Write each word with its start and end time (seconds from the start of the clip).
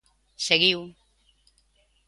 Seguiu. 0.47 0.81